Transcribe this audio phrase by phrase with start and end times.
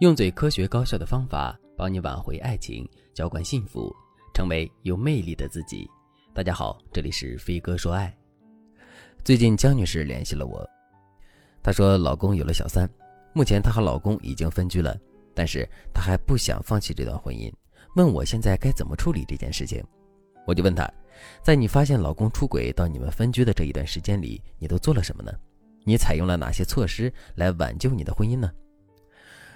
[0.00, 3.94] 用最科学高效的方法帮你挽回爱情，浇灌幸福，
[4.32, 5.86] 成为有魅力的自己。
[6.32, 8.10] 大家好，这里是飞哥说爱。
[9.22, 10.66] 最近江女士联系了我，
[11.62, 12.88] 她说老公有了小三，
[13.34, 14.98] 目前她和老公已经分居了，
[15.34, 17.52] 但是她还不想放弃这段婚姻，
[17.94, 19.84] 问我现在该怎么处理这件事情。
[20.46, 20.90] 我就问她，
[21.42, 25.30] 在你发现老公出轨到你们分居的这一段时间里，你都做了什么呢？
[25.84, 28.50] 你采用了哪些措施来挽救你的婚姻呢？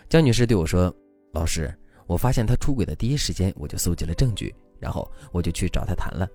[0.09, 0.95] 江女士对我说
[1.33, 1.73] ：“老师，
[2.07, 6.29] 我发现他出轨的第一时间，我就搜集了证据，然后我就去找他谈了。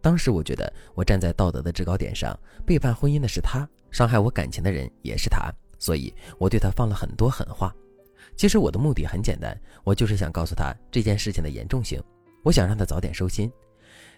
[0.00, 7.74] 当时我觉得我站在道德的制高点上，背叛婚姻的是他，伤害我感情的人也是他，所以我对他放了很多狠话。
[8.36, 12.00] 其实我的目的很简单，我就是想告诉他这件事情的严重性，
[12.44, 13.50] 我想让他早点收心。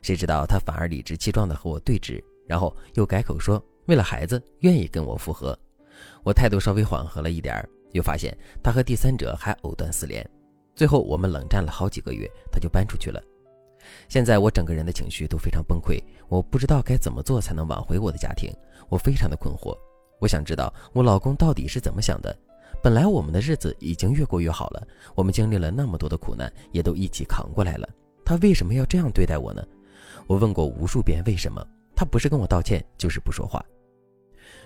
[0.03, 5.59] 谁知道他反而理直气壮地和我对峙，然后又改口说为了孩子愿意跟我复合。
[6.23, 10.29] 我态度稍微缓和了一点儿。”又发现他和第三者还藕断丝连，
[10.75, 13.21] 最后我们冷战了好几个月，他就搬出去了。
[14.09, 18.53] 现在我整个人的情绪都非常崩溃，我不知道该怎么做才能挽回我的家庭，
[18.89, 19.77] 我非常的困惑。
[20.21, 22.37] 我想知道我老公到底是怎么想的。
[22.83, 27.89] 本来我们的日子已经越过越好了，我们经历了那么多的苦难，也都一起扛过来了，
[28.25, 29.65] 他为什么要这样对待我呢？
[30.27, 31.65] 我问过无数遍为什么，
[31.97, 33.65] 他不是跟我道歉，就是不说话。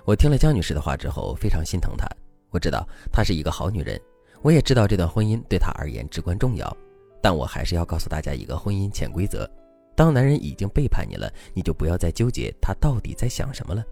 [0.04, 2.06] 我听了江女士的话之后，非常心疼她。
[2.52, 4.00] 我知道她是一个好女人，
[4.42, 6.76] 我也知道这段婚姻对她而言至关重要，
[7.20, 9.50] 但我还是要告诉大家一个婚姻潜规则：
[9.96, 13.84] 当男人已经背叛你了，你就不要再纠结他到底在想什么了。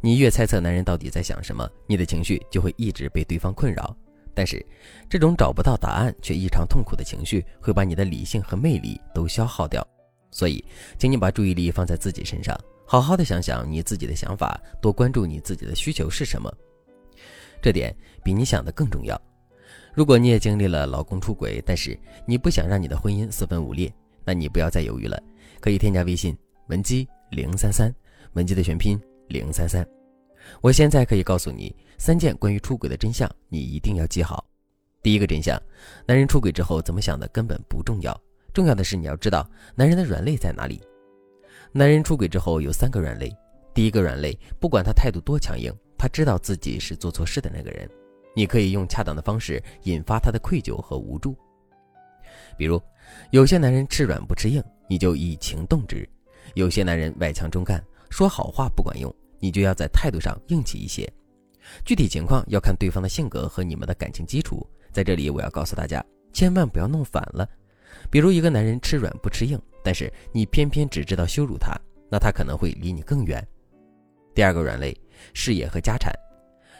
[0.00, 3.96] 你越猜测男人到底在想什么，你的情绪就会一直被对方困扰。
[4.32, 4.64] 但是，
[5.08, 9.86] 这种找不到答案却异常痛苦的情绪，会把你的理性和魅力都消耗掉。
[10.30, 10.64] 所以，
[10.98, 16.50] 请你把注意力放在自己身上，好好的想想你自己的想法，多关注你自己的需求是什么。
[17.60, 19.20] 这点比你想的更重要。
[19.92, 23.92] 如果你也经历了老公出轨，但是你不想让你的婚姻四分五裂，
[24.24, 25.20] 那你不要再犹豫了，
[25.60, 26.36] 可以添加微信
[26.68, 27.92] 文姬零三三，
[28.34, 29.86] 文姬的全拼零三三。
[30.60, 34.44] 我现在可以告诉你三件关于出轨的真相，你一定要记好。
[35.02, 35.60] 第一个真相，
[36.06, 38.18] 男人出轨之后怎么想的根本不重要，
[38.54, 40.80] 重要的是你要知道男人的软肋在哪里。
[41.72, 43.34] 男人出轨之后有三个软肋，
[43.74, 45.72] 第一个软肋，不管他态度多强硬。
[46.00, 47.86] 他知道自己是做错事的那个人，
[48.34, 51.36] 你可以用恰当的方式引发他的愧疚和无助。
[52.56, 52.80] 比如，
[53.32, 55.98] 有些男人吃软不吃硬，你就以情动之；
[56.54, 61.06] 有些男人外强中干，说好话不管用，你就要在态度上硬气一些。
[61.84, 64.66] 具体情况要看对方的性格和你们的感情基础。
[64.90, 67.46] 在这里，我要告诉大家，千万不要弄反了。
[68.10, 71.78] 比如，一个男人吃软不吃硬，但是你偏偏只知道羞辱他，
[72.10, 73.46] 那他可能会离你更远。
[74.34, 74.96] 第二个软肋。
[75.34, 76.10] 事业和家产，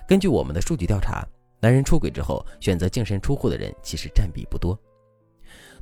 [0.09, 1.22] 根据我们的数据调查，
[1.61, 4.77] 男人出轨之后选择净身出户的人其实占比不多，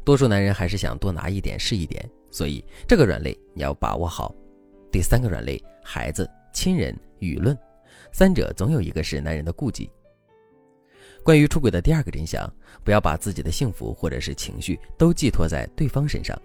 [0.04, 4.34] 多数男人还是想多拿一点是一点，所以这个软肋你要把握好。
[4.90, 7.56] 第三个软肋，孩子、亲人、舆论，
[8.12, 9.88] 三者总有一个是男人的顾忌。
[11.22, 12.52] 关于出轨的第二个真相，
[12.82, 16.36] 不要把自己的幸福或者是情绪都寄托在对方身上。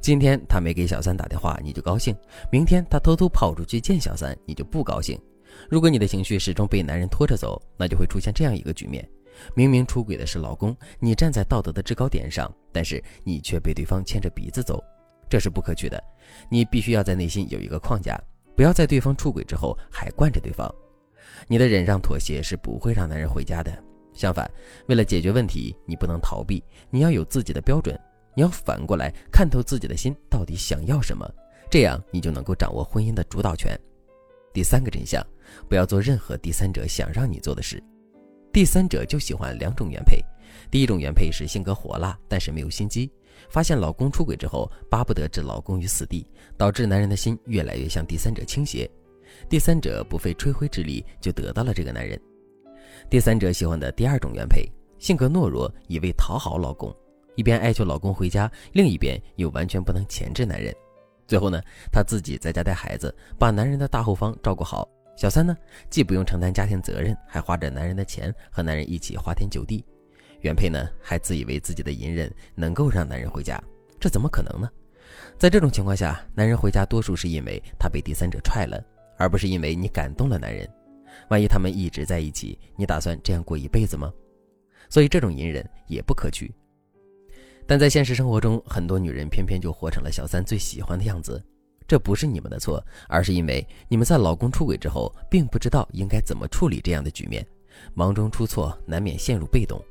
[0.00, 2.14] 今天他没给小三打电话，你就高兴；
[2.50, 5.18] 明天他偷偷跑出去见小三，你就不高兴。
[5.68, 9.06] 如果你的情绪始终被男人拖着走，那就会出现这样一个局面：
[9.54, 14.82] 明明出轨的是老公，你站在道德的制高点上，但是你却被对方牵着鼻子走，
[15.28, 16.02] 这是不可取的。
[16.48, 18.18] 你必须要在内心有一个框架，
[18.56, 20.72] 不要在对方出轨之后还惯着对方。
[21.48, 23.72] 你的忍让妥协是不会让男人回家的。
[24.14, 24.50] 相反，
[24.88, 27.98] 为了解决问题，你不能逃避，你要有自己的标准，
[28.34, 31.28] 你要反过来看透自己的心到底想要什么，
[31.70, 33.78] 这样你就能够掌握婚姻的主导权。
[34.52, 35.24] 第三个真相，
[35.68, 37.82] 不要做任何第三者想让你做的事。
[38.52, 40.22] 第三者就喜欢两种原配，
[40.70, 43.10] 第一种原配是性格火辣，但是没有心机，
[43.48, 46.26] 发现老公出轨之后，巴不得置老公于死地，
[46.58, 48.90] 导致男人的心越来越向第三者倾斜。
[49.48, 52.20] 第三者不费吹灰之力就得到了这个男人。
[53.08, 56.94] 第三者喜欢的第二种原配，性格懦弱，一味讨好老公，
[57.34, 60.74] 一边哀求老公回家，另一边又完全不能钳制男人。
[61.26, 64.88] 最后呢，她自己在家带孩子，把男人的大后方照顾好。
[65.16, 65.56] 小三呢，
[65.90, 69.84] 既不用承担家庭责任，还花着男人的钱和男人一起花天酒地。
[70.40, 73.62] 原配呢，还自以为自己的隐忍能够让男人回家，
[74.00, 74.68] 这怎么可能呢？
[75.38, 78.82] 在这种情况下，男人回家多数是因为他被第三者踹了，
[79.16, 80.68] 而不是因为你感动了男人。
[81.28, 84.10] 万一他们一直在一起，你打算这样过一辈子吗？
[84.88, 86.52] 所以这种隐忍也不可取。
[87.66, 91.42] 但在现实生活中，很多女人偏偏就活成了小三最喜欢的样子。
[91.86, 97.46] 这不是你们的错，而是因为你们在老公出轨之后，并不知道应该怎么处理这样的局面，
[97.92, 99.82] 忙中出错，难免陷入被动。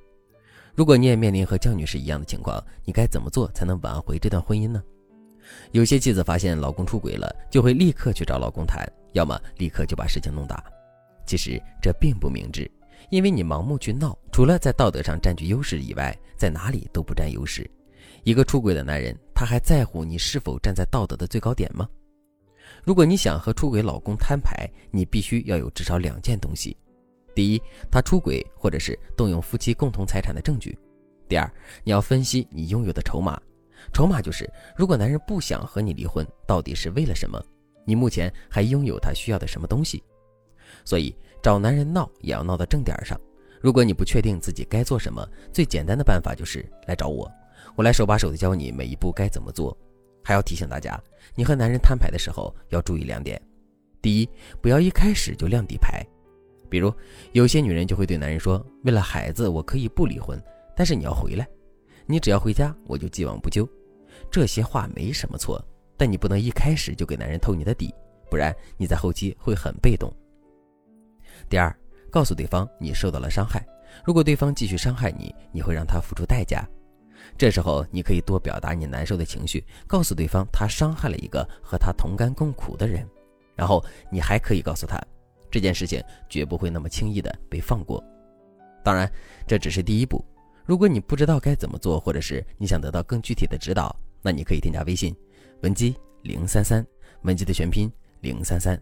[0.74, 4.82] 如果你也面临和姜女士一样的情况，你该怎么做才能挽回这段婚姻呢？
[5.72, 10.64] 有些妻子发现老公出轨了，就会立刻去找老公谈，要么立刻就把事情弄大。
[11.26, 12.70] 其实这并不明智，
[13.10, 17.70] 因为你盲目去闹，除了在道德上占据优势以外，在哪里都不占优势。
[18.24, 21.90] 一个出轨的男人，他还在乎你是否站在道德的最高点吗？
[22.84, 26.78] 如果你想和出轨老公摊牌，你必须要有至少两件东西：
[27.36, 27.62] 第一，
[27.92, 30.72] 他出轨或者是动用夫妻共同财产的证据；
[31.28, 31.52] 第二，
[31.84, 33.40] 你要分析你拥有的筹码。
[33.92, 37.44] 筹码就是，如果男人不想和你离婚，到底是为了什么？
[37.84, 40.04] 你目前还拥有他需要的什么东西？
[40.86, 43.20] 所以找男人闹也要闹到正点上。
[43.60, 47.32] 如果你不确定自己该做什么，最简单的办法就是来找我，
[47.76, 49.76] 我来手把手的教你每一步该怎么做。
[50.24, 51.00] 还要提醒大家，
[51.36, 53.42] 你和男人摊牌的时候要注意两点：
[54.02, 54.30] 第一，
[54.62, 56.06] 不要一开始就亮底牌。
[56.70, 56.94] 比如
[57.34, 60.42] 有些女人就会对男人说：“为了孩子，我可以不离婚，
[60.76, 61.48] 但是你要回来。
[62.06, 63.68] 你只要回家，我就既往不咎。”
[64.32, 65.64] 这些话没什么错，
[65.98, 67.94] 但你不能一开始就给男人透你的底，
[68.30, 70.12] 不然你在后期会很被动。
[71.50, 71.76] 第二，
[72.10, 73.66] 告诉对方你受到了伤害，
[74.06, 76.68] 如果对方继续伤害你，你会让他付出代价。
[77.38, 83.08] 这时候你可以多表达你难受的情绪，告诉对方他伤害了一个和他同甘共苦的人，
[83.56, 85.00] 然后你还可以告诉他，
[85.50, 88.04] 这件事情绝不会那么轻易的被放过。
[88.84, 89.12] 当然，
[89.48, 90.24] 这只是第一步。
[90.66, 95.16] 如果你不知道该怎么做，或者是你想得到更具体的指导，那你可以添加微信
[95.62, 96.86] 文姬零三三，
[97.24, 97.92] 文姬的全拼
[98.22, 98.82] 零三三，